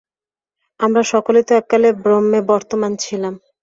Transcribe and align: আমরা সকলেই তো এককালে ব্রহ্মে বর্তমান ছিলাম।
আমরা 0.79 1.01
সকলেই 1.11 1.45
তো 1.47 1.53
এককালে 1.61 1.89
ব্রহ্মে 2.03 2.39
বর্তমান 2.51 2.91
ছিলাম। 3.03 3.33